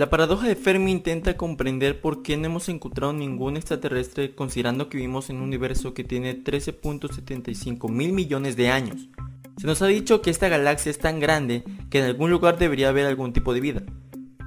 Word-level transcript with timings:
La 0.00 0.08
paradoja 0.08 0.48
de 0.48 0.56
Fermi 0.56 0.92
intenta 0.92 1.36
comprender 1.36 2.00
por 2.00 2.22
qué 2.22 2.38
no 2.38 2.46
hemos 2.46 2.70
encontrado 2.70 3.12
ningún 3.12 3.58
extraterrestre 3.58 4.34
considerando 4.34 4.88
que 4.88 4.96
vivimos 4.96 5.28
en 5.28 5.36
un 5.36 5.42
universo 5.42 5.92
que 5.92 6.04
tiene 6.04 6.42
13.75 6.42 7.90
mil 7.90 8.14
millones 8.14 8.56
de 8.56 8.70
años. 8.70 9.10
Se 9.58 9.66
nos 9.66 9.82
ha 9.82 9.88
dicho 9.88 10.22
que 10.22 10.30
esta 10.30 10.48
galaxia 10.48 10.88
es 10.88 10.98
tan 10.98 11.20
grande 11.20 11.64
que 11.90 11.98
en 11.98 12.06
algún 12.06 12.30
lugar 12.30 12.58
debería 12.58 12.88
haber 12.88 13.04
algún 13.04 13.34
tipo 13.34 13.52
de 13.52 13.60
vida. 13.60 13.82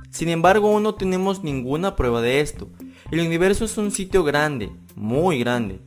Sin 0.09 0.29
embargo, 0.29 0.69
aún 0.69 0.81
no 0.81 0.95
tenemos 0.95 1.43
ninguna 1.43 1.95
prueba 1.95 2.19
de 2.23 2.39
esto. 2.39 2.71
El 3.11 3.19
universo 3.19 3.65
es 3.65 3.77
un 3.77 3.91
sitio 3.91 4.23
grande, 4.23 4.71
muy 4.95 5.37
grande. 5.37 5.81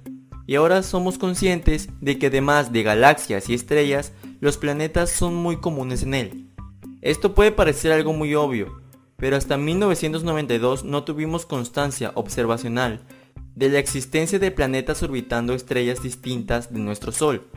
Y 0.47 0.55
ahora 0.55 0.85
somos 0.85 1.19
conscientes 1.19 1.89
de 2.01 2.21
que 2.21 2.29
además 2.29 2.73
de 2.73 2.85
galaxias 2.85 3.49
y 3.49 3.55
estrellas, 3.55 4.13
los 4.39 4.59
planetas 4.59 5.11
son 5.11 5.35
muy 5.35 5.57
comunes 5.57 6.05
en 6.05 6.15
él. 6.15 6.51
Esto 7.03 7.35
puede 7.35 7.51
parecer 7.51 7.91
algo 7.91 8.13
muy 8.13 8.33
obvio, 8.37 8.86
pero 9.17 9.37
hasta 9.37 9.57
1992 9.57 10.85
no 10.85 11.05
tuvimos 11.05 11.47
constancia 11.47 12.13
observacional 12.15 13.01
de 13.55 13.71
la 13.71 13.79
existencia 13.79 14.39
de 14.39 14.51
planetas 14.51 15.03
orbitando 15.03 15.55
estrellas 15.55 16.03
distintas 16.03 16.73
de 16.73 16.79
nuestro 16.79 17.11
Sol, 17.11 17.49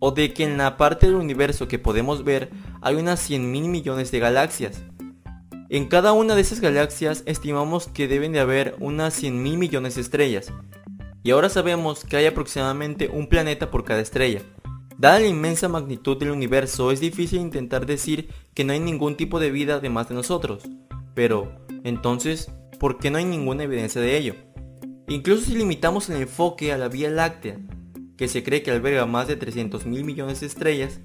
o 0.00 0.10
de 0.10 0.34
que 0.34 0.44
en 0.44 0.58
la 0.58 0.76
parte 0.76 1.06
del 1.06 1.14
universo 1.14 1.68
que 1.68 1.78
podemos 1.78 2.24
ver 2.24 2.50
hay 2.82 2.96
unas 2.96 3.20
100 3.20 3.50
mil 3.50 3.68
millones 3.68 4.10
de 4.10 4.18
galaxias. 4.18 4.82
En 5.70 5.86
cada 5.86 6.12
una 6.12 6.34
de 6.34 6.40
esas 6.40 6.60
galaxias 6.60 7.22
estimamos 7.26 7.86
que 7.86 8.08
deben 8.08 8.32
de 8.32 8.40
haber 8.40 8.74
unas 8.80 9.14
100 9.14 9.42
mil 9.42 9.56
millones 9.56 9.94
de 9.94 10.00
estrellas, 10.00 10.52
y 11.22 11.30
ahora 11.30 11.48
sabemos 11.48 12.04
que 12.04 12.16
hay 12.16 12.26
aproximadamente 12.26 13.08
un 13.08 13.28
planeta 13.28 13.70
por 13.70 13.84
cada 13.84 14.00
estrella. 14.00 14.42
Dada 14.98 15.20
la 15.20 15.26
inmensa 15.26 15.68
magnitud 15.68 16.18
del 16.18 16.30
universo, 16.30 16.90
es 16.90 17.00
difícil 17.00 17.40
intentar 17.40 17.86
decir 17.86 18.28
que 18.54 18.64
no 18.64 18.72
hay 18.72 18.80
ningún 18.80 19.16
tipo 19.16 19.40
de 19.40 19.50
vida 19.50 19.76
además 19.76 20.08
de 20.08 20.16
nosotros. 20.16 20.64
Pero, 21.14 21.54
entonces, 21.84 22.50
¿por 22.78 22.98
qué 22.98 23.10
no 23.10 23.18
hay 23.18 23.24
ninguna 23.24 23.64
evidencia 23.64 24.00
de 24.00 24.16
ello? 24.16 24.34
Incluso 25.08 25.46
si 25.46 25.54
limitamos 25.54 26.08
el 26.10 26.22
enfoque 26.22 26.72
a 26.72 26.78
la 26.78 26.88
Vía 26.88 27.10
Láctea, 27.10 27.58
que 28.16 28.28
se 28.28 28.42
cree 28.42 28.62
que 28.62 28.70
alberga 28.70 29.06
más 29.06 29.28
de 29.28 29.36
300 29.36 29.86
mil 29.86 30.04
millones 30.04 30.40
de 30.40 30.46
estrellas, 30.46 31.00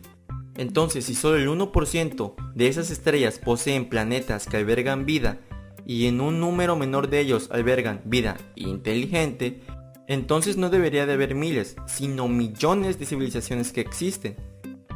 entonces 0.56 1.06
si 1.06 1.16
solo 1.16 1.38
el 1.38 1.48
1% 1.48 2.36
de 2.54 2.68
esas 2.68 2.92
estrellas 2.92 3.40
poseen 3.40 3.90
planetas 3.90 4.46
que 4.46 4.58
albergan 4.58 5.06
vida 5.06 5.40
y 5.86 6.08
en 6.08 6.22
un 6.22 6.40
número 6.40 6.76
menor 6.76 7.10
de 7.10 7.20
ellos 7.20 7.50
albergan 7.52 8.02
vida 8.06 8.38
inteligente, 8.56 9.62
entonces 10.08 10.58
no 10.58 10.70
debería 10.70 11.06
de 11.06 11.14
haber 11.14 11.36
miles, 11.36 11.76
sino 11.88 12.28
millones 12.28 13.00
de 13.00 13.06
civilizaciones 13.06 13.72
que 13.72 13.82
existen. 13.82 14.36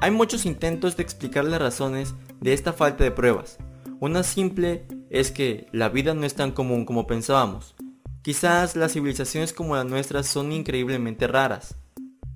Hay 0.02 0.12
muchos 0.12 0.46
intentos 0.46 0.98
de 0.98 1.04
explicar 1.04 1.46
las 1.46 1.62
razones 1.62 2.14
de 2.42 2.54
esta 2.54 2.74
falta 2.74 3.04
de 3.04 3.12
pruebas. 3.12 3.58
Una 4.00 4.24
simple 4.24 4.86
es 5.14 5.30
que 5.30 5.68
la 5.72 5.90
vida 5.90 6.16
no 6.16 6.26
es 6.26 6.34
tan 6.34 6.52
común 6.52 6.86
como 6.86 7.06
pensábamos. 7.06 7.76
Quizás 8.24 8.76
las 8.76 8.94
civilizaciones 8.94 9.54
como 9.54 9.76
la 9.76 9.84
nuestra 9.84 10.24
son 10.24 10.52
increíblemente 10.52 11.28
raras. 11.28 11.76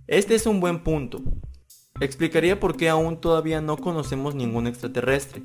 Este 0.06 0.36
es 0.36 0.46
un 0.46 0.60
buen 0.60 0.84
punto. 0.84 1.24
Explicaría 2.00 2.60
por 2.60 2.78
qué 2.78 2.88
aún 2.88 3.20
todavía 3.20 3.62
no 3.62 3.78
conocemos 3.78 4.36
ningún 4.36 4.68
extraterrestre. 4.68 5.42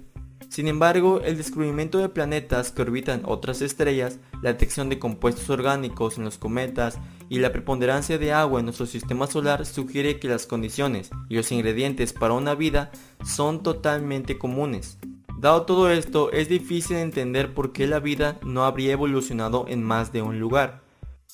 Sin 0.50 0.68
embargo, 0.68 1.22
el 1.24 1.38
descubrimiento 1.38 1.96
de 1.96 2.10
planetas 2.10 2.70
que 2.70 2.82
orbitan 2.82 3.22
otras 3.24 3.62
estrellas, 3.62 4.18
la 4.42 4.52
detección 4.52 4.90
de 4.90 4.98
compuestos 4.98 5.48
orgánicos 5.48 6.18
en 6.18 6.24
los 6.24 6.36
cometas 6.36 6.98
y 7.30 7.38
la 7.38 7.50
preponderancia 7.50 8.18
de 8.18 8.34
agua 8.34 8.60
en 8.60 8.66
nuestro 8.66 8.84
sistema 8.84 9.26
solar 9.26 9.64
sugiere 9.64 10.20
que 10.20 10.28
las 10.28 10.44
condiciones 10.44 11.10
y 11.30 11.36
los 11.36 11.50
ingredientes 11.50 12.12
para 12.12 12.34
una 12.34 12.54
vida 12.54 12.90
son 13.24 13.62
totalmente 13.62 14.36
comunes. 14.36 14.98
Dado 15.42 15.62
todo 15.62 15.90
esto, 15.90 16.30
es 16.30 16.48
difícil 16.48 16.98
entender 16.98 17.52
por 17.52 17.72
qué 17.72 17.88
la 17.88 17.98
vida 17.98 18.38
no 18.44 18.64
habría 18.64 18.92
evolucionado 18.92 19.64
en 19.66 19.82
más 19.82 20.12
de 20.12 20.22
un 20.22 20.38
lugar. 20.38 20.82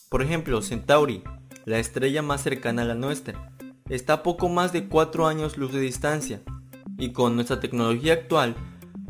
Por 0.09 0.23
ejemplo, 0.23 0.63
Centauri, 0.63 1.23
la 1.67 1.79
estrella 1.79 2.23
más 2.23 2.43
cercana 2.43 2.81
a 2.81 2.85
la 2.87 2.95
nuestra, 2.95 3.53
está 3.91 4.15
a 4.15 4.23
poco 4.23 4.49
más 4.49 4.73
de 4.73 4.89
4 4.89 5.27
años 5.27 5.59
luz 5.59 5.75
de 5.75 5.81
distancia, 5.81 6.41
y 6.97 7.13
con 7.13 7.35
nuestra 7.35 7.61
tecnología 7.61 8.15
actual, 8.15 8.57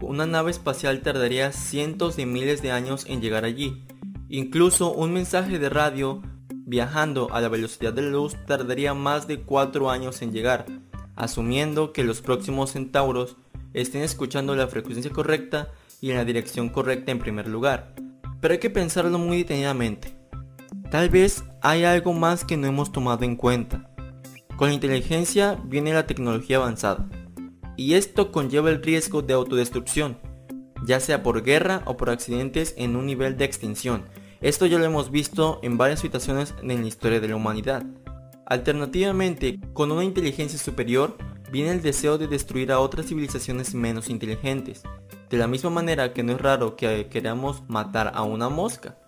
una 0.00 0.26
nave 0.26 0.50
espacial 0.50 1.00
tardaría 1.00 1.52
cientos 1.52 2.16
de 2.16 2.26
miles 2.26 2.60
de 2.60 2.72
años 2.72 3.06
en 3.06 3.20
llegar 3.20 3.44
allí. 3.44 3.84
Incluso 4.28 4.92
un 4.92 5.12
mensaje 5.12 5.60
de 5.60 5.68
radio 5.68 6.22
viajando 6.50 7.32
a 7.32 7.40
la 7.40 7.48
velocidad 7.48 7.92
de 7.92 8.02
la 8.02 8.10
luz 8.10 8.34
tardaría 8.48 8.94
más 8.94 9.28
de 9.28 9.42
4 9.42 9.92
años 9.92 10.22
en 10.22 10.32
llegar, 10.32 10.66
asumiendo 11.14 11.92
que 11.92 12.02
los 12.02 12.20
próximos 12.20 12.72
centauros 12.72 13.36
estén 13.80 14.02
escuchando 14.02 14.54
la 14.54 14.68
frecuencia 14.68 15.10
correcta 15.12 15.72
y 16.00 16.10
en 16.10 16.16
la 16.16 16.24
dirección 16.24 16.68
correcta 16.68 17.12
en 17.12 17.18
primer 17.18 17.48
lugar. 17.48 17.94
Pero 18.40 18.52
hay 18.52 18.60
que 18.60 18.70
pensarlo 18.70 19.18
muy 19.18 19.38
detenidamente. 19.38 20.16
Tal 20.90 21.08
vez 21.08 21.44
hay 21.60 21.84
algo 21.84 22.12
más 22.12 22.44
que 22.44 22.56
no 22.56 22.66
hemos 22.66 22.92
tomado 22.92 23.24
en 23.24 23.36
cuenta. 23.36 23.90
Con 24.56 24.68
la 24.68 24.74
inteligencia 24.74 25.58
viene 25.64 25.92
la 25.92 26.06
tecnología 26.06 26.56
avanzada. 26.56 27.08
Y 27.76 27.94
esto 27.94 28.32
conlleva 28.32 28.70
el 28.70 28.82
riesgo 28.82 29.22
de 29.22 29.34
autodestrucción, 29.34 30.18
ya 30.84 30.98
sea 30.98 31.22
por 31.22 31.42
guerra 31.42 31.82
o 31.84 31.96
por 31.96 32.10
accidentes 32.10 32.74
en 32.76 32.96
un 32.96 33.06
nivel 33.06 33.36
de 33.36 33.44
extinción. 33.44 34.04
Esto 34.40 34.66
ya 34.66 34.78
lo 34.78 34.84
hemos 34.84 35.10
visto 35.10 35.60
en 35.62 35.78
varias 35.78 36.00
situaciones 36.00 36.54
en 36.62 36.80
la 36.80 36.86
historia 36.86 37.20
de 37.20 37.28
la 37.28 37.36
humanidad. 37.36 37.84
Alternativamente, 38.46 39.60
con 39.74 39.92
una 39.92 40.04
inteligencia 40.04 40.58
superior, 40.58 41.16
viene 41.50 41.70
el 41.70 41.82
deseo 41.82 42.18
de 42.18 42.28
destruir 42.28 42.72
a 42.72 42.80
otras 42.80 43.06
civilizaciones 43.06 43.74
menos 43.74 44.10
inteligentes, 44.10 44.82
de 45.30 45.36
la 45.38 45.46
misma 45.46 45.70
manera 45.70 46.12
que 46.12 46.22
no 46.22 46.32
es 46.32 46.40
raro 46.40 46.76
que 46.76 47.08
queramos 47.08 47.62
matar 47.68 48.12
a 48.14 48.22
una 48.22 48.48
mosca. 48.48 48.98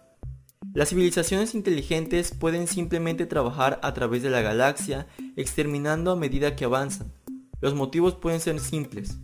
Las 0.72 0.90
civilizaciones 0.90 1.54
inteligentes 1.54 2.32
pueden 2.32 2.66
simplemente 2.66 3.26
trabajar 3.26 3.80
a 3.82 3.92
través 3.92 4.22
de 4.22 4.30
la 4.30 4.40
galaxia, 4.40 5.06
exterminando 5.36 6.12
a 6.12 6.16
medida 6.16 6.54
que 6.54 6.64
avanzan. 6.64 7.12
Los 7.60 7.74
motivos 7.74 8.14
pueden 8.14 8.40
ser 8.40 8.60
simples, 8.60 9.18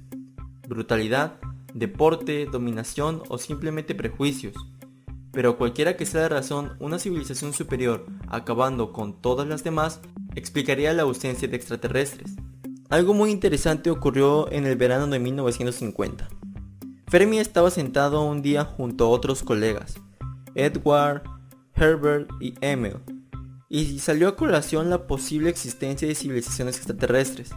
brutalidad, 0.66 1.38
deporte, 1.72 2.47
dominación 2.47 3.22
o 3.28 3.38
simplemente 3.38 3.94
prejuicios. 3.94 4.54
Pero 5.31 5.59
cualquiera 5.59 5.97
que 5.97 6.06
sea 6.06 6.22
la 6.22 6.28
razón, 6.31 6.77
una 6.81 6.98
civilización 6.98 7.53
superior, 7.53 8.06
acabando 8.28 8.93
con 8.93 9.21
todas 9.21 9.47
las 9.47 9.62
demás, 9.62 10.00
explicaría 10.34 10.94
la 10.94 11.03
ausencia 11.03 11.47
de 11.47 11.56
extraterrestres. 11.56 12.37
Algo 12.88 13.14
muy 13.14 13.32
interesante 13.32 13.91
ocurrió 13.91 14.50
en 14.52 14.64
el 14.64 14.76
verano 14.76 15.08
de 15.08 15.19
1950. 15.19 16.28
Fermi 17.08 17.41
estaba 17.41 17.72
sentado 17.72 18.22
un 18.22 18.42
día 18.42 18.64
junto 18.64 19.06
a 19.06 19.08
otros 19.08 19.42
colegas, 19.42 19.97
Edward, 20.54 21.24
Herbert 21.74 22.30
y 22.41 22.54
Emil, 22.60 22.98
y 23.69 23.98
salió 23.98 24.28
a 24.28 24.36
colación 24.36 24.88
la 24.88 25.08
posible 25.08 25.50
existencia 25.50 26.06
de 26.06 26.14
civilizaciones 26.14 26.76
extraterrestres, 26.76 27.50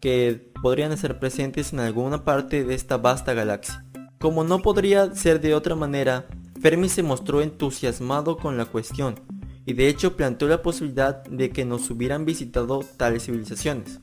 que 0.00 0.52
podrían 0.62 0.92
estar 0.92 1.18
presentes 1.18 1.72
en 1.72 1.80
alguna 1.80 2.24
parte 2.24 2.62
de 2.62 2.74
esta 2.74 2.96
vasta 2.96 3.34
galaxia. 3.34 3.84
Como 4.20 4.44
no 4.44 4.60
podría 4.60 5.12
ser 5.16 5.40
de 5.40 5.56
otra 5.56 5.74
manera, 5.74 6.26
Fermi 6.60 6.88
se 6.88 7.02
mostró 7.02 7.42
entusiasmado 7.42 8.36
con 8.36 8.56
la 8.56 8.66
cuestión, 8.66 9.16
y 9.64 9.72
de 9.72 9.88
hecho 9.88 10.16
planteó 10.16 10.46
la 10.46 10.62
posibilidad 10.62 11.24
de 11.24 11.50
que 11.50 11.64
nos 11.64 11.90
hubieran 11.90 12.24
visitado 12.24 12.84
tales 12.96 13.24
civilizaciones 13.24 14.00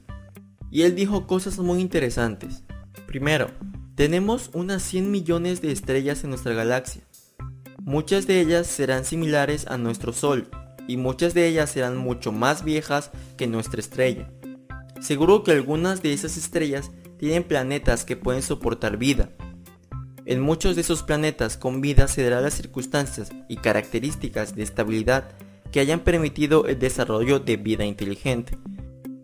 y 0.73 0.81
él 0.81 0.95
dijo 0.95 1.28
cosas 1.28 1.59
muy 1.59 1.79
interesantes. 1.79 2.63
Primero, 3.06 3.51
tenemos 3.94 4.50
unas 4.53 4.81
100 4.81 5.11
millones 5.11 5.61
de 5.61 5.72
estrellas 5.72 6.23
en 6.23 6.31
nuestra 6.31 6.56
galaxia. 6.56 7.03
Muchas 7.84 8.25
de 8.25 8.41
ellas 8.41 8.66
serán 8.66 9.06
similares 9.06 9.67
a 9.67 9.78
nuestro 9.78 10.13
Sol 10.13 10.50
y 10.88 10.97
muchas 10.97 11.35
de 11.35 11.47
ellas 11.47 11.69
serán 11.69 11.95
mucho 11.95 12.31
más 12.31 12.63
viejas 12.63 13.12
que 13.38 13.45
nuestra 13.45 13.81
estrella. 13.81 14.31
Seguro 15.00 15.44
que 15.44 15.51
algunas 15.51 16.01
de 16.01 16.12
esas 16.12 16.38
estrellas 16.38 16.89
tienen 17.19 17.44
planetas 17.44 18.03
que 18.03 18.18
pueden 18.18 18.42
soportar 18.42 18.98
vida. 18.98 19.30
En 20.25 20.42
muchos 20.42 20.74
de 20.74 20.81
esos 20.81 21.03
planetas 21.03 21.56
con 21.56 21.81
vida 21.81 22.07
se 22.07 22.24
darán 22.24 22.42
las 22.42 22.56
circunstancias 22.56 23.30
y 23.48 23.57
características 23.57 24.56
de 24.56 24.63
estabilidad 24.63 25.30
que 25.71 25.81
hayan 25.81 26.00
permitido 26.00 26.65
el 26.65 26.80
desarrollo 26.80 27.39
de 27.39 27.57
vida 27.57 27.86
inteligente. 27.86 28.57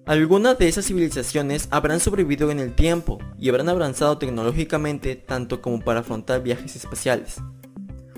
Algunas 0.09 0.57
de 0.57 0.67
esas 0.67 0.88
civilizaciones 0.88 1.67
habrán 1.69 2.00
sobrevivido 2.00 2.50
en 2.50 2.57
el 2.57 2.73
tiempo 2.73 3.19
y 3.38 3.47
habrán 3.47 3.69
avanzado 3.69 4.17
tecnológicamente 4.17 5.15
tanto 5.15 5.61
como 5.61 5.81
para 5.81 6.00
afrontar 6.00 6.41
viajes 6.41 6.75
espaciales. 6.75 7.35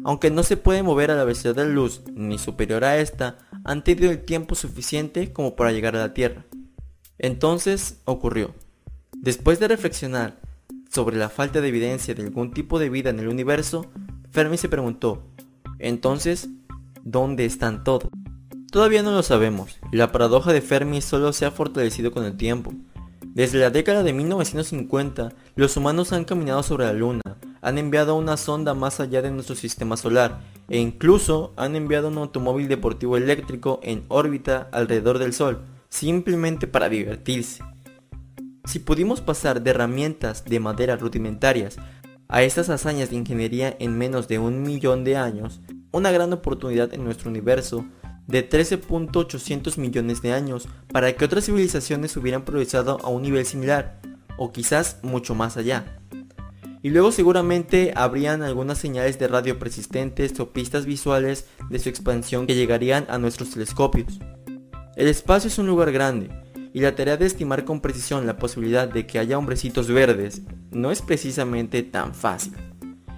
Aunque 0.05 0.31
no 0.31 0.43
se 0.43 0.55
puede 0.55 0.83
mover 0.83 1.11
a 1.11 1.15
la 1.15 1.25
velocidad 1.25 1.53
de 1.53 1.65
la 1.65 1.69
luz 1.69 2.01
ni 2.13 2.37
superior 2.37 2.85
a 2.85 2.97
esta, 2.99 3.39
han 3.65 3.83
tenido 3.83 4.09
el 4.09 4.23
tiempo 4.23 4.55
suficiente 4.55 5.33
como 5.33 5.57
para 5.57 5.73
llegar 5.73 5.97
a 5.97 5.99
la 5.99 6.13
Tierra. 6.13 6.45
Entonces 7.17 7.97
ocurrió. 8.05 8.55
Después 9.17 9.59
de 9.59 9.67
reflexionar 9.67 10.39
sobre 10.89 11.17
la 11.17 11.27
falta 11.27 11.59
de 11.59 11.67
evidencia 11.67 12.15
de 12.15 12.23
algún 12.23 12.53
tipo 12.53 12.79
de 12.79 12.89
vida 12.89 13.09
en 13.09 13.19
el 13.19 13.27
universo, 13.27 13.91
Fermi 14.29 14.55
se 14.55 14.69
preguntó, 14.69 15.27
entonces, 15.77 16.47
¿dónde 17.03 17.43
están 17.43 17.83
todos? 17.83 18.09
Todavía 18.71 19.03
no 19.03 19.11
lo 19.11 19.21
sabemos, 19.21 19.79
la 19.91 20.13
paradoja 20.13 20.53
de 20.53 20.61
Fermi 20.61 21.01
solo 21.01 21.33
se 21.33 21.45
ha 21.45 21.51
fortalecido 21.51 22.13
con 22.13 22.23
el 22.23 22.37
tiempo. 22.37 22.73
Desde 23.25 23.59
la 23.59 23.69
década 23.69 24.01
de 24.01 24.13
1950, 24.13 25.33
los 25.57 25.75
humanos 25.75 26.13
han 26.13 26.23
caminado 26.23 26.63
sobre 26.63 26.85
la 26.85 26.93
Luna, 26.93 27.21
han 27.61 27.77
enviado 27.77 28.15
una 28.15 28.37
sonda 28.37 28.73
más 28.73 29.01
allá 29.01 29.21
de 29.21 29.29
nuestro 29.29 29.57
sistema 29.57 29.97
solar 29.97 30.39
e 30.69 30.77
incluso 30.77 31.51
han 31.57 31.75
enviado 31.75 32.07
un 32.07 32.17
automóvil 32.17 32.69
deportivo 32.69 33.17
eléctrico 33.17 33.81
en 33.83 34.05
órbita 34.07 34.69
alrededor 34.71 35.19
del 35.19 35.33
Sol, 35.33 35.63
simplemente 35.89 36.65
para 36.65 36.87
divertirse. 36.87 37.61
Si 38.63 38.79
pudimos 38.79 39.19
pasar 39.19 39.61
de 39.61 39.71
herramientas 39.71 40.45
de 40.45 40.61
madera 40.61 40.95
rudimentarias 40.95 41.75
a 42.29 42.41
estas 42.43 42.69
hazañas 42.69 43.09
de 43.09 43.17
ingeniería 43.17 43.75
en 43.79 43.97
menos 43.97 44.29
de 44.29 44.39
un 44.39 44.63
millón 44.63 45.03
de 45.03 45.17
años, 45.17 45.59
una 45.91 46.09
gran 46.11 46.31
oportunidad 46.31 46.93
en 46.93 47.03
nuestro 47.03 47.29
universo 47.29 47.85
de 48.27 48.47
13.800 48.47 49.77
millones 49.77 50.21
de 50.21 50.33
años 50.33 50.67
para 50.91 51.13
que 51.13 51.25
otras 51.25 51.45
civilizaciones 51.45 52.15
hubieran 52.17 52.43
progresado 52.43 52.99
a 53.03 53.09
un 53.09 53.21
nivel 53.21 53.45
similar, 53.45 54.01
o 54.37 54.51
quizás 54.51 54.97
mucho 55.03 55.35
más 55.35 55.57
allá. 55.57 55.99
Y 56.83 56.89
luego 56.89 57.11
seguramente 57.11 57.93
habrían 57.95 58.41
algunas 58.41 58.77
señales 58.77 59.19
de 59.19 59.27
radio 59.27 59.59
persistentes 59.59 60.39
o 60.39 60.51
pistas 60.51 60.85
visuales 60.85 61.45
de 61.69 61.79
su 61.79 61.89
expansión 61.89 62.47
que 62.47 62.55
llegarían 62.55 63.05
a 63.09 63.17
nuestros 63.17 63.51
telescopios. 63.51 64.19
El 64.95 65.07
espacio 65.07 65.47
es 65.47 65.59
un 65.59 65.67
lugar 65.67 65.91
grande, 65.91 66.29
y 66.73 66.81
la 66.81 66.95
tarea 66.95 67.17
de 67.17 67.25
estimar 67.25 67.65
con 67.65 67.81
precisión 67.81 68.25
la 68.25 68.37
posibilidad 68.37 68.87
de 68.87 69.05
que 69.05 69.19
haya 69.19 69.37
hombrecitos 69.37 69.87
verdes 69.87 70.41
no 70.71 70.91
es 70.91 71.01
precisamente 71.01 71.83
tan 71.83 72.15
fácil. 72.15 72.53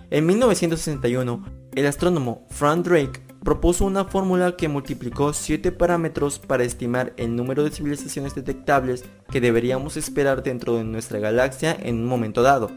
En 0.09 0.25
1961, 0.25 1.45
el 1.75 1.85
astrónomo 1.85 2.45
Frank 2.49 2.85
Drake 2.85 3.21
propuso 3.43 3.85
una 3.85 4.05
fórmula 4.05 4.55
que 4.55 4.69
multiplicó 4.69 5.33
7 5.33 5.71
parámetros 5.71 6.39
para 6.39 6.63
estimar 6.63 7.13
el 7.17 7.35
número 7.35 7.63
de 7.63 7.71
civilizaciones 7.71 8.35
detectables 8.35 9.03
que 9.31 9.41
deberíamos 9.41 9.97
esperar 9.97 10.43
dentro 10.43 10.77
de 10.77 10.83
nuestra 10.83 11.19
galaxia 11.19 11.77
en 11.79 11.97
un 11.97 12.05
momento 12.05 12.41
dado. 12.41 12.71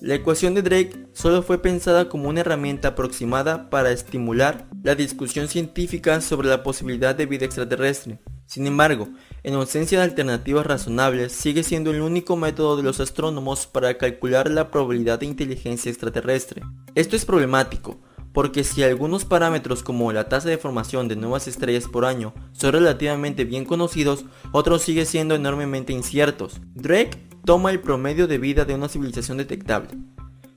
La 0.00 0.14
ecuación 0.14 0.54
de 0.54 0.62
Drake 0.62 1.06
solo 1.12 1.42
fue 1.42 1.62
pensada 1.62 2.08
como 2.08 2.28
una 2.28 2.40
herramienta 2.40 2.88
aproximada 2.88 3.70
para 3.70 3.92
estimular 3.92 4.66
la 4.82 4.94
discusión 4.94 5.48
científica 5.48 6.20
sobre 6.20 6.48
la 6.48 6.62
posibilidad 6.62 7.14
de 7.14 7.26
vida 7.26 7.46
extraterrestre. 7.46 8.18
Sin 8.46 8.66
embargo, 8.66 9.08
en 9.44 9.54
ausencia 9.54 9.98
de 9.98 10.04
alternativas 10.04 10.66
razonables, 10.66 11.32
sigue 11.32 11.62
siendo 11.62 11.90
el 11.90 12.02
único 12.02 12.36
método 12.36 12.76
de 12.76 12.82
los 12.82 13.00
astrónomos 13.00 13.66
para 13.66 13.96
calcular 13.96 14.50
la 14.50 14.70
probabilidad 14.70 15.20
de 15.20 15.26
inteligencia 15.26 15.90
extraterrestre. 15.90 16.62
Esto 16.94 17.16
es 17.16 17.24
problemático, 17.24 18.00
porque 18.32 18.64
si 18.64 18.82
algunos 18.82 19.24
parámetros 19.24 19.82
como 19.82 20.12
la 20.12 20.28
tasa 20.28 20.48
de 20.48 20.58
formación 20.58 21.08
de 21.08 21.16
nuevas 21.16 21.48
estrellas 21.48 21.86
por 21.86 22.04
año 22.04 22.32
son 22.52 22.72
relativamente 22.72 23.44
bien 23.44 23.64
conocidos, 23.64 24.24
otros 24.52 24.82
siguen 24.82 25.06
siendo 25.06 25.34
enormemente 25.34 25.92
inciertos. 25.92 26.60
Drake 26.74 27.18
toma 27.44 27.70
el 27.70 27.80
promedio 27.80 28.26
de 28.26 28.38
vida 28.38 28.64
de 28.64 28.74
una 28.74 28.88
civilización 28.88 29.38
detectable. 29.38 29.90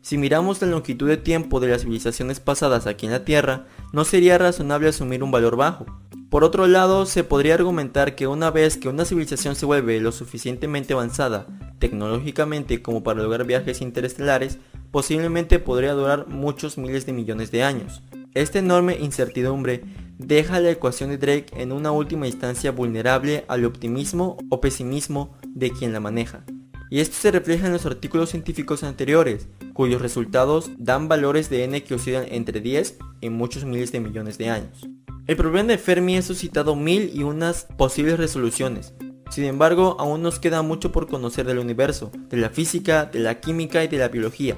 Si 0.01 0.17
miramos 0.17 0.61
la 0.61 0.67
longitud 0.67 1.07
de 1.07 1.17
tiempo 1.17 1.59
de 1.59 1.69
las 1.69 1.81
civilizaciones 1.81 2.39
pasadas 2.39 2.85
aquí 2.85 3.07
en 3.07 3.11
la 3.11 3.25
Tierra, 3.25 3.65
no 3.91 4.05
sería 4.05 4.37
razonable 4.37 4.89
asumir 4.89 5.23
un 5.23 5.31
valor 5.31 5.55
bajo. 5.55 5.85
Por 6.29 6.43
otro 6.43 6.67
lado, 6.67 7.05
se 7.05 7.23
podría 7.23 7.55
argumentar 7.55 8.13
que 8.13 8.27
una 8.27 8.51
vez 8.51 8.77
que 8.77 8.89
una 8.89 9.05
civilización 9.05 9.55
se 9.55 9.65
vuelve 9.65 9.99
lo 9.99 10.11
suficientemente 10.11 10.93
avanzada 10.93 11.47
tecnológicamente 11.79 12.81
como 12.81 13.03
para 13.03 13.21
lograr 13.21 13.45
viajes 13.45 13.81
interestelares, 13.81 14.59
posiblemente 14.95 15.59
podría 15.59 15.91
durar 15.91 16.29
muchos 16.29 16.77
miles 16.77 17.05
de 17.05 17.11
millones 17.11 17.51
de 17.51 17.63
años. 17.63 18.01
Esta 18.33 18.59
enorme 18.59 18.97
incertidumbre 18.97 19.83
deja 20.17 20.61
la 20.61 20.71
ecuación 20.71 21.09
de 21.09 21.17
Drake 21.17 21.47
en 21.57 21.73
una 21.73 21.91
última 21.91 22.27
instancia 22.27 22.71
vulnerable 22.71 23.43
al 23.49 23.65
optimismo 23.65 24.37
o 24.49 24.61
pesimismo 24.61 25.35
de 25.49 25.71
quien 25.71 25.91
la 25.91 25.99
maneja. 25.99 26.45
Y 26.89 27.01
esto 27.01 27.17
se 27.19 27.31
refleja 27.31 27.67
en 27.67 27.73
los 27.73 27.85
artículos 27.85 28.29
científicos 28.29 28.83
anteriores, 28.83 29.49
cuyos 29.73 30.01
resultados 30.01 30.71
dan 30.77 31.09
valores 31.09 31.49
de 31.49 31.65
n 31.65 31.83
que 31.83 31.95
oscilan 31.95 32.27
entre 32.29 32.61
10 32.61 32.97
y 33.19 33.29
muchos 33.29 33.65
miles 33.65 33.91
de 33.91 33.99
millones 33.99 34.37
de 34.37 34.49
años. 34.49 34.87
El 35.27 35.35
problema 35.35 35.67
de 35.67 35.77
Fermi 35.77 36.15
ha 36.15 36.21
suscitado 36.21 36.73
mil 36.77 37.11
y 37.13 37.23
unas 37.23 37.67
posibles 37.77 38.17
resoluciones. 38.17 38.93
Sin 39.29 39.43
embargo, 39.43 39.97
aún 39.99 40.21
nos 40.21 40.39
queda 40.39 40.61
mucho 40.61 40.93
por 40.93 41.09
conocer 41.09 41.45
del 41.45 41.59
universo, 41.59 42.13
de 42.29 42.37
la 42.37 42.49
física, 42.49 43.03
de 43.03 43.19
la 43.19 43.41
química 43.41 43.83
y 43.83 43.89
de 43.89 43.97
la 43.97 44.07
biología, 44.07 44.55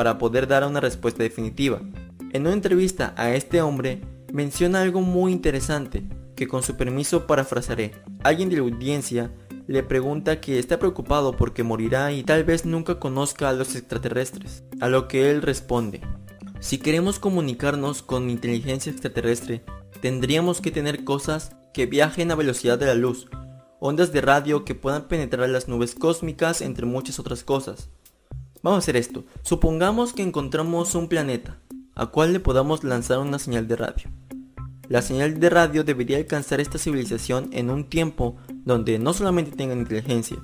para 0.00 0.16
poder 0.16 0.48
dar 0.48 0.66
una 0.66 0.80
respuesta 0.80 1.22
definitiva. 1.22 1.82
En 2.32 2.46
una 2.46 2.54
entrevista 2.54 3.12
a 3.18 3.34
este 3.34 3.60
hombre, 3.60 4.00
menciona 4.32 4.80
algo 4.80 5.02
muy 5.02 5.30
interesante, 5.30 6.04
que 6.34 6.48
con 6.48 6.62
su 6.62 6.78
permiso 6.78 7.26
parafrasearé. 7.26 7.92
Alguien 8.24 8.48
de 8.48 8.56
la 8.56 8.62
audiencia 8.62 9.30
le 9.66 9.82
pregunta 9.82 10.40
que 10.40 10.58
está 10.58 10.78
preocupado 10.78 11.36
porque 11.36 11.64
morirá 11.64 12.12
y 12.12 12.22
tal 12.22 12.44
vez 12.44 12.64
nunca 12.64 12.98
conozca 12.98 13.50
a 13.50 13.52
los 13.52 13.76
extraterrestres, 13.76 14.64
a 14.80 14.88
lo 14.88 15.06
que 15.06 15.30
él 15.30 15.42
responde, 15.42 16.00
si 16.60 16.78
queremos 16.78 17.18
comunicarnos 17.18 18.00
con 18.00 18.30
inteligencia 18.30 18.90
extraterrestre, 18.90 19.62
tendríamos 20.00 20.62
que 20.62 20.70
tener 20.70 21.04
cosas 21.04 21.56
que 21.74 21.84
viajen 21.84 22.30
a 22.30 22.36
velocidad 22.36 22.78
de 22.78 22.86
la 22.86 22.94
luz, 22.94 23.28
ondas 23.80 24.12
de 24.12 24.22
radio 24.22 24.64
que 24.64 24.74
puedan 24.74 25.08
penetrar 25.08 25.50
las 25.50 25.68
nubes 25.68 25.94
cósmicas, 25.94 26.62
entre 26.62 26.86
muchas 26.86 27.18
otras 27.18 27.44
cosas. 27.44 27.90
Vamos 28.62 28.76
a 28.76 28.78
hacer 28.80 28.96
esto. 28.96 29.24
Supongamos 29.42 30.12
que 30.12 30.22
encontramos 30.22 30.94
un 30.94 31.08
planeta, 31.08 31.58
a 31.94 32.06
cual 32.06 32.34
le 32.34 32.40
podamos 32.40 32.84
lanzar 32.84 33.18
una 33.18 33.38
señal 33.38 33.66
de 33.66 33.76
radio. 33.76 34.10
La 34.86 35.00
señal 35.00 35.40
de 35.40 35.48
radio 35.48 35.82
debería 35.82 36.18
alcanzar 36.18 36.60
esta 36.60 36.76
civilización 36.76 37.48
en 37.52 37.70
un 37.70 37.88
tiempo 37.88 38.36
donde 38.64 38.98
no 38.98 39.14
solamente 39.14 39.52
tengan 39.52 39.78
inteligencia, 39.78 40.36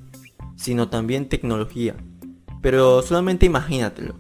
sino 0.57 0.89
también 0.89 1.29
tecnología. 1.29 1.95
Pero 2.63 3.03
solamente 3.03 3.45
imagínatelo. 3.45 4.15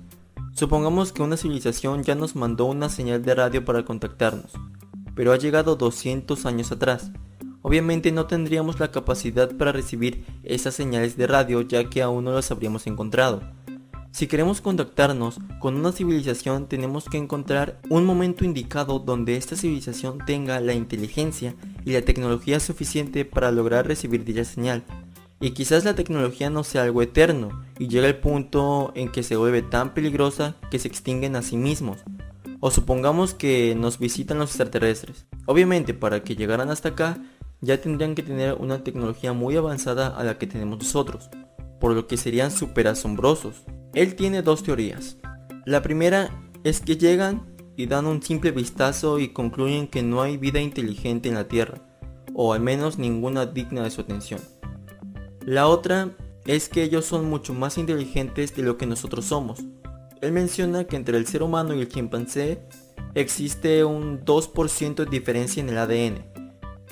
Supongamos 0.53 1.13
que 1.13 1.23
una 1.23 1.39
civilización 1.39 2.03
ya 2.03 2.15
nos 2.15 2.37
mandó 2.37 2.67
una 2.67 2.91
señal 2.91 3.23
de 3.23 3.35
radio 3.35 3.65
para 3.65 3.85
contactarnos, 3.85 4.53
pero 5.15 5.33
ha 5.33 5.39
llegado 5.39 5.77
200 5.77 6.45
años 6.45 6.71
atrás. 6.71 7.13
Obviamente 7.63 8.13
no 8.13 8.27
tendríamos 8.27 8.79
la 8.79 8.91
capacidad 8.91 9.57
para 9.57 9.73
recibir 9.73 10.25
esas 10.43 10.75
señales 10.75 11.17
de 11.17 11.27
radio 11.27 11.63
ya 11.63 11.89
que 11.89 12.03
aún 12.03 12.25
no 12.25 12.33
las 12.33 12.51
habríamos 12.51 12.87
encontrado. 12.87 13.43
Si 14.17 14.29
queremos 14.29 14.63
contactarnos 14.63 15.41
con 15.59 15.75
una 15.77 15.93
civilización 15.93 16.69
tenemos 16.69 17.05
que 17.05 17.19
encontrar 17.19 17.79
un 17.91 18.07
momento 18.07 18.47
indicado 18.47 18.99
donde 18.99 19.37
esta 19.37 19.57
civilización 19.57 20.21
tenga 20.25 20.59
la 20.61 20.73
inteligencia 20.73 21.55
y 21.85 21.93
la 21.93 22.01
tecnología 22.01 22.59
suficiente 22.59 23.27
para 23.27 23.53
lograr 23.53 23.87
recibir 23.87 24.25
dicha 24.25 24.47
señal. 24.47 24.85
Y 25.39 25.51
quizás 25.51 25.85
la 25.85 25.95
tecnología 25.95 26.49
no 26.49 26.65
sea 26.65 26.85
algo 26.85 27.03
eterno 27.03 27.63
y 27.79 27.89
llega 27.89 28.07
el 28.07 28.17
punto 28.17 28.91
en 28.95 29.13
que 29.13 29.23
se 29.23 29.37
vuelve 29.37 29.61
tan 29.61 29.93
peligrosa 29.93 30.57
que 30.71 30.79
se 30.79 30.89
extinguen 30.89 31.37
a 31.37 31.43
sí 31.43 31.59
mismos. 31.59 31.99
O 32.61 32.71
supongamos 32.71 33.35
que 33.35 33.75
nos 33.75 33.99
visitan 33.99 34.39
los 34.39 34.49
extraterrestres. 34.49 35.27
Obviamente 35.45 35.93
para 35.93 36.23
que 36.25 36.37
llegaran 36.37 36.71
hasta 36.71 36.89
acá 36.89 37.19
ya 37.61 37.83
tendrían 37.83 38.15
que 38.15 38.23
tener 38.23 38.55
una 38.55 38.83
tecnología 38.83 39.35
muy 39.35 39.57
avanzada 39.57 40.07
a 40.07 40.25
la 40.25 40.39
que 40.39 40.47
tenemos 40.47 40.79
nosotros, 40.79 41.29
por 41.79 41.93
lo 41.93 42.07
que 42.07 42.17
serían 42.17 42.51
súper 42.51 42.89
asombrosos. 42.89 43.57
Él 43.97 44.15
tiene 44.15 44.43
dos 44.43 44.63
teorías. 44.63 45.17
La 45.65 45.81
primera 45.81 46.29
es 46.65 46.81
que 46.81 46.99
llegan 46.99 47.57
y 47.77 47.87
dan 47.87 48.05
un 48.05 48.23
simple 48.23 48.51
vistazo 48.51 49.19
y 49.19 49.29
concluyen 49.29 49.89
que 49.89 50.03
no 50.03 50.21
hay 50.21 50.37
vida 50.37 50.61
inteligente 50.61 51.31
en 51.31 51.35
la 51.35 51.49
Tierra, 51.49 51.81
o 52.35 52.53
al 52.53 52.61
menos 52.61 52.99
ninguna 52.99 53.47
digna 53.47 53.85
de 53.85 53.91
su 53.91 54.03
atención. 54.03 54.39
La 55.41 55.67
otra 55.67 56.15
es 56.45 56.69
que 56.69 56.83
ellos 56.83 57.07
son 57.07 57.31
mucho 57.31 57.55
más 57.55 57.79
inteligentes 57.79 58.55
de 58.55 58.65
lo 58.65 58.77
que 58.77 58.85
nosotros 58.85 59.25
somos. 59.25 59.65
Él 60.21 60.33
menciona 60.33 60.85
que 60.85 60.97
entre 60.97 61.17
el 61.17 61.27
ser 61.27 61.43
humano 61.43 61.75
y 61.75 61.81
el 61.81 61.89
chimpancé 61.89 62.61
existe 63.15 63.83
un 63.83 64.27
2% 64.27 64.95
de 64.95 65.07
diferencia 65.07 65.63
en 65.63 65.71
el 65.71 65.79
ADN, 65.79 66.23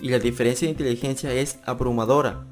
y 0.01 0.09
la 0.09 0.19
diferencia 0.19 0.67
de 0.67 0.73
inteligencia 0.73 1.35
es 1.35 1.59
abrumadora, 1.67 2.47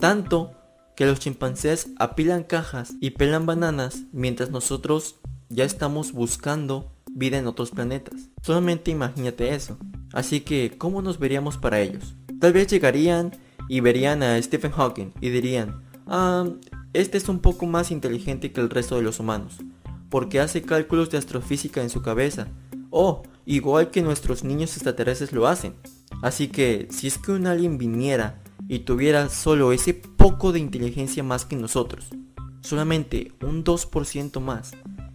tanto 0.00 0.50
que 0.96 1.06
los 1.06 1.18
chimpancés 1.18 1.88
apilan 1.98 2.44
cajas 2.44 2.94
y 3.00 3.10
pelan 3.10 3.46
bananas 3.46 4.02
mientras 4.12 4.50
nosotros 4.50 5.16
ya 5.48 5.64
estamos 5.64 6.12
buscando 6.12 6.92
vida 7.10 7.38
en 7.38 7.46
otros 7.46 7.70
planetas. 7.70 8.28
Solamente 8.42 8.90
imagínate 8.90 9.54
eso. 9.54 9.78
Así 10.12 10.40
que, 10.40 10.76
¿cómo 10.78 11.02
nos 11.02 11.18
veríamos 11.18 11.56
para 11.56 11.80
ellos? 11.80 12.14
Tal 12.40 12.52
vez 12.52 12.68
llegarían 12.68 13.32
y 13.68 13.80
verían 13.80 14.22
a 14.22 14.40
Stephen 14.40 14.72
Hawking 14.72 15.12
y 15.20 15.30
dirían, 15.30 15.82
ah, 16.06 16.48
este 16.92 17.18
es 17.18 17.28
un 17.28 17.40
poco 17.40 17.66
más 17.66 17.90
inteligente 17.90 18.52
que 18.52 18.60
el 18.60 18.70
resto 18.70 18.96
de 18.96 19.02
los 19.02 19.18
humanos, 19.18 19.58
porque 20.10 20.40
hace 20.40 20.62
cálculos 20.62 21.10
de 21.10 21.18
astrofísica 21.18 21.82
en 21.82 21.90
su 21.90 22.02
cabeza. 22.02 22.48
Oh, 22.90 23.22
igual 23.46 23.90
que 23.90 24.02
nuestros 24.02 24.44
niños 24.44 24.74
extraterrestres 24.74 25.32
lo 25.32 25.48
hacen. 25.48 25.74
Así 26.22 26.48
que, 26.48 26.86
si 26.90 27.08
es 27.08 27.18
que 27.18 27.32
un 27.32 27.46
alien 27.46 27.78
viniera 27.78 28.40
y 28.68 28.80
tuviera 28.80 29.28
solo 29.28 29.72
ese 29.72 29.94
poco 30.24 30.52
de 30.52 30.58
inteligencia 30.58 31.22
más 31.22 31.44
que 31.44 31.54
nosotros, 31.54 32.08
solamente 32.62 33.32
un 33.42 33.62
2% 33.62 34.40
más, 34.40 34.72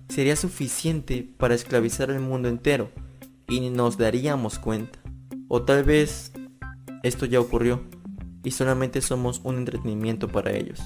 sería 0.07 0.35
suficiente 0.35 1.27
para 1.35 1.55
esclavizar 1.55 2.11
el 2.11 2.19
mundo 2.19 2.47
entero 2.47 2.91
y 3.47 3.71
nos 3.71 3.97
daríamos 3.97 4.59
cuenta. 4.59 4.99
O 5.47 5.63
tal 5.63 5.83
vez 5.83 6.31
esto 7.01 7.25
ya 7.25 7.39
ocurrió 7.39 7.81
y 8.43 8.51
solamente 8.51 9.01
somos 9.01 9.41
un 9.43 9.57
entretenimiento 9.57 10.27
para 10.27 10.51
ellos. 10.51 10.79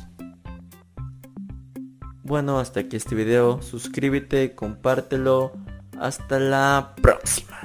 Bueno, 2.24 2.60
hasta 2.60 2.80
aquí 2.80 2.96
este 2.96 3.16
video. 3.16 3.62
Suscríbete, 3.62 4.56
compártelo. 4.56 5.52
Hasta 6.00 6.40
la 6.40 6.96
próxima. 7.02 7.63